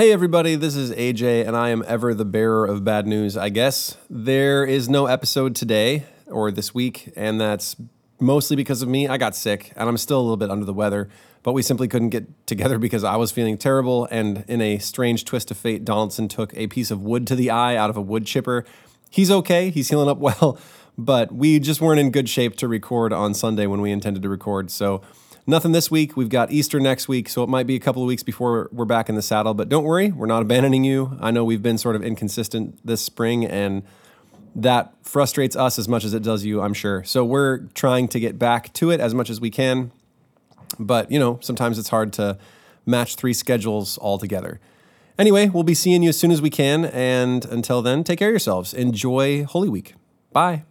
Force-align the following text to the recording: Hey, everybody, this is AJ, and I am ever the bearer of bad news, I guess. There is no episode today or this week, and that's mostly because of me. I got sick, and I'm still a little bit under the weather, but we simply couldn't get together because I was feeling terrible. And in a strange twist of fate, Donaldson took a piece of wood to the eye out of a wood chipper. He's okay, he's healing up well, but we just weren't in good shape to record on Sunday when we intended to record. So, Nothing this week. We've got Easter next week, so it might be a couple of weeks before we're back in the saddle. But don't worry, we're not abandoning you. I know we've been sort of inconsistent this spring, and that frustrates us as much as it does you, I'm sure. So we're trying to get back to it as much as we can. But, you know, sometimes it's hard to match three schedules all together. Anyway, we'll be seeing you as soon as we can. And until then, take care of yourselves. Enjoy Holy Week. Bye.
Hey, 0.00 0.12
everybody, 0.12 0.54
this 0.54 0.76
is 0.76 0.92
AJ, 0.92 1.46
and 1.46 1.54
I 1.54 1.68
am 1.68 1.84
ever 1.86 2.14
the 2.14 2.24
bearer 2.24 2.64
of 2.64 2.84
bad 2.84 3.06
news, 3.06 3.36
I 3.36 3.50
guess. 3.50 3.98
There 4.08 4.64
is 4.64 4.88
no 4.88 5.04
episode 5.04 5.54
today 5.54 6.06
or 6.26 6.50
this 6.50 6.72
week, 6.72 7.12
and 7.16 7.38
that's 7.38 7.76
mostly 8.18 8.56
because 8.56 8.80
of 8.80 8.88
me. 8.88 9.08
I 9.08 9.18
got 9.18 9.36
sick, 9.36 9.74
and 9.76 9.90
I'm 9.90 9.98
still 9.98 10.18
a 10.18 10.22
little 10.22 10.38
bit 10.38 10.50
under 10.50 10.64
the 10.64 10.72
weather, 10.72 11.10
but 11.42 11.52
we 11.52 11.60
simply 11.60 11.86
couldn't 11.86 12.08
get 12.08 12.46
together 12.46 12.78
because 12.78 13.04
I 13.04 13.16
was 13.16 13.30
feeling 13.30 13.58
terrible. 13.58 14.08
And 14.10 14.42
in 14.48 14.62
a 14.62 14.78
strange 14.78 15.26
twist 15.26 15.50
of 15.50 15.58
fate, 15.58 15.84
Donaldson 15.84 16.28
took 16.28 16.56
a 16.56 16.66
piece 16.68 16.90
of 16.90 17.02
wood 17.02 17.26
to 17.26 17.36
the 17.36 17.50
eye 17.50 17.76
out 17.76 17.90
of 17.90 17.98
a 17.98 18.00
wood 18.00 18.24
chipper. 18.24 18.64
He's 19.10 19.30
okay, 19.30 19.68
he's 19.68 19.90
healing 19.90 20.08
up 20.08 20.16
well, 20.18 20.58
but 20.96 21.30
we 21.30 21.58
just 21.60 21.82
weren't 21.82 22.00
in 22.00 22.10
good 22.10 22.30
shape 22.30 22.56
to 22.56 22.68
record 22.68 23.12
on 23.12 23.34
Sunday 23.34 23.66
when 23.66 23.82
we 23.82 23.92
intended 23.92 24.22
to 24.22 24.30
record. 24.30 24.70
So, 24.70 25.02
Nothing 25.46 25.72
this 25.72 25.90
week. 25.90 26.16
We've 26.16 26.28
got 26.28 26.50
Easter 26.52 26.78
next 26.78 27.08
week, 27.08 27.28
so 27.28 27.42
it 27.42 27.48
might 27.48 27.66
be 27.66 27.74
a 27.74 27.80
couple 27.80 28.02
of 28.02 28.06
weeks 28.06 28.22
before 28.22 28.68
we're 28.72 28.84
back 28.84 29.08
in 29.08 29.14
the 29.14 29.22
saddle. 29.22 29.54
But 29.54 29.68
don't 29.68 29.84
worry, 29.84 30.10
we're 30.10 30.26
not 30.26 30.42
abandoning 30.42 30.84
you. 30.84 31.16
I 31.20 31.30
know 31.30 31.44
we've 31.44 31.62
been 31.62 31.78
sort 31.78 31.96
of 31.96 32.02
inconsistent 32.02 32.78
this 32.84 33.00
spring, 33.00 33.44
and 33.44 33.82
that 34.54 34.92
frustrates 35.02 35.56
us 35.56 35.78
as 35.78 35.88
much 35.88 36.04
as 36.04 36.14
it 36.14 36.22
does 36.22 36.44
you, 36.44 36.60
I'm 36.60 36.74
sure. 36.74 37.02
So 37.04 37.24
we're 37.24 37.58
trying 37.74 38.08
to 38.08 38.20
get 38.20 38.38
back 38.38 38.72
to 38.74 38.90
it 38.90 39.00
as 39.00 39.14
much 39.14 39.30
as 39.30 39.40
we 39.40 39.50
can. 39.50 39.92
But, 40.78 41.10
you 41.10 41.18
know, 41.18 41.38
sometimes 41.42 41.78
it's 41.78 41.88
hard 41.88 42.12
to 42.14 42.38
match 42.86 43.16
three 43.16 43.32
schedules 43.32 43.98
all 43.98 44.18
together. 44.18 44.60
Anyway, 45.18 45.48
we'll 45.48 45.64
be 45.64 45.74
seeing 45.74 46.02
you 46.02 46.08
as 46.08 46.18
soon 46.18 46.30
as 46.30 46.40
we 46.40 46.50
can. 46.50 46.84
And 46.86 47.44
until 47.46 47.82
then, 47.82 48.04
take 48.04 48.18
care 48.18 48.28
of 48.28 48.32
yourselves. 48.32 48.72
Enjoy 48.72 49.44
Holy 49.44 49.68
Week. 49.68 49.94
Bye. 50.32 50.64